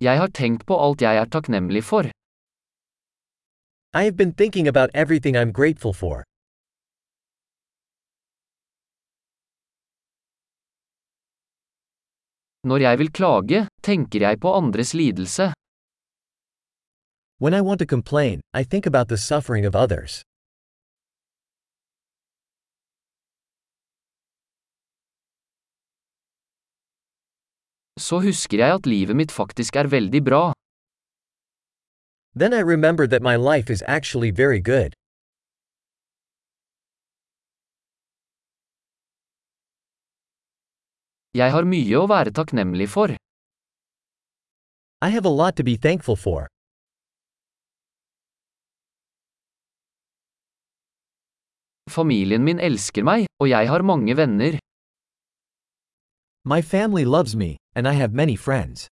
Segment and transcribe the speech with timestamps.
[0.00, 2.08] Jeg har tenkt på alt jeg er takknemlig for.
[3.92, 6.24] I have been thinking about everything I'm grateful for.
[12.64, 15.52] Når jeg vil klage, tenker jeg på andres lidelse.
[17.42, 20.22] When I want to complain, I think about the suffering of others.
[28.00, 30.44] Så husker jeg at livet mitt faktisk er veldig bra.
[32.34, 34.94] Then I remember that my life is actually very good.
[41.36, 43.12] Jeg har mye å være takknemlig for.
[45.02, 46.48] I have a lot to be thankful for.
[51.90, 54.58] Familien min elsker meg, og jeg har mange venner.
[56.50, 58.88] My family loves me, and I have many friends.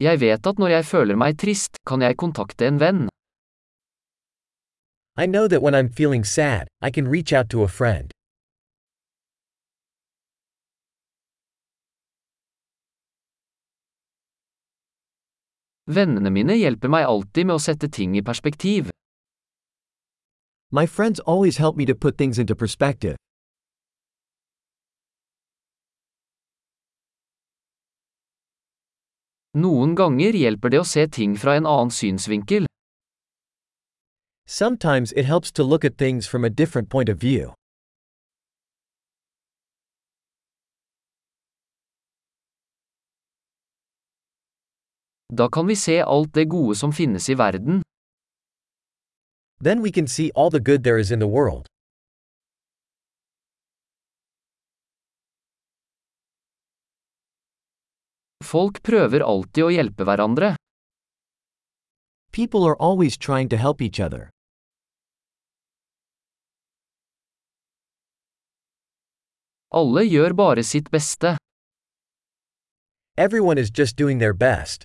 [0.00, 3.02] Jeg vet at når jeg føler meg trist, kan jeg kontakte en venn.
[5.16, 8.10] I know that when I'm feeling sad, I can reach out to a friend.
[15.86, 18.90] Vennene mine hjelper meg alltid med å sette ting i perspektiv.
[20.74, 23.16] My friends always help me to put things into perspective.
[29.52, 32.64] Noen ganger hjelper det å se ting fra en annen synsvinkel.
[34.48, 37.52] Sometimes it helps to look at things from a different point of view.
[45.28, 47.82] Da kan vi se alt det gode som finnes i verden.
[49.62, 51.68] Then we can see all the good there is in the world.
[58.42, 60.56] Folk prøver alltid å hjelpe hverandre.
[62.32, 64.30] People are always trying to help each other.
[69.70, 71.36] Alle gjør bare sitt beste.
[73.16, 74.82] Everyone is just doing their best.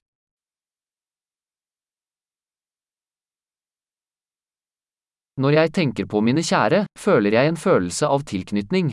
[5.37, 8.87] Når jeg tenker på mine kjære, føler jeg en følelse av tilknytning.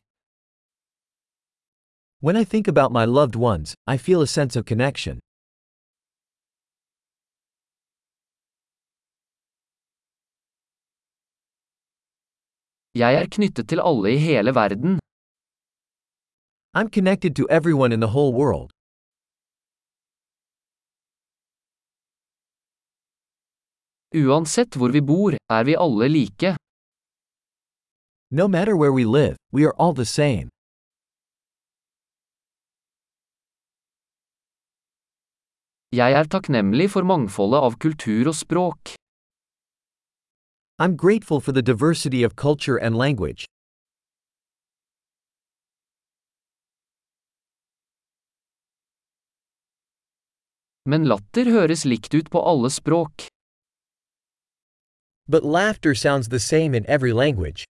[2.20, 5.20] When I think about my loved ones, I feel a sense of connection.
[12.94, 14.98] Jeg er knyttet til alle i hele verden.
[16.76, 18.73] I'm connected to everyone in the whole world.
[24.14, 26.54] Uansett hvor vi bor, er vi alle like.
[28.30, 30.48] No matter where we live, we are all the same.
[35.90, 38.94] Jeg er takknemlig for mangfoldet av kultur og språk.
[40.78, 43.46] I'm grateful for the diversity of culture and language.
[50.86, 53.33] Men latter høres likt ut på alle språk.
[55.26, 57.64] But laughter sounds the same in every language.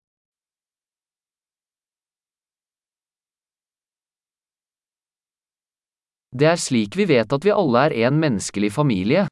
[6.38, 9.28] Det er slik vi vet at vi alle er en menneskelig familie.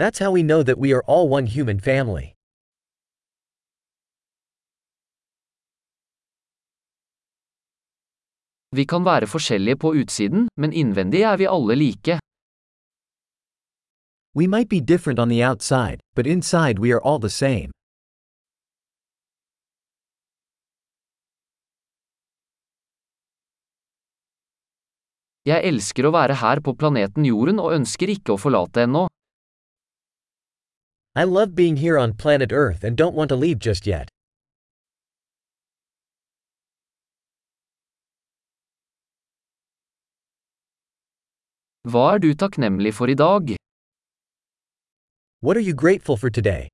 [0.00, 2.26] That's how we know that we are all one human family.
[8.76, 12.18] Vi kan være forskjellige på utsiden, men innvendig er vi alle like.
[14.36, 17.70] We might be different on the outside, but inside we are all the same.
[25.48, 29.06] Jeg elsker å være her på planeten Jorden og ønsker ikke å forlate ennå.
[31.16, 34.12] I love being here on planet Earth and don't want to leave just yet.
[41.88, 43.56] Hva er du takknemlig for i dag?
[45.40, 46.68] What are you grateful for today?